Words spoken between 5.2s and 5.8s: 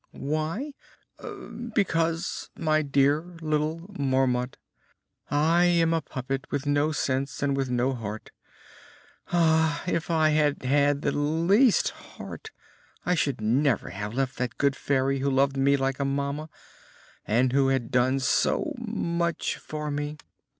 I